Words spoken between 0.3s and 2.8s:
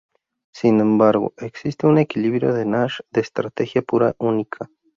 Sin embargo, existe un equilibrio de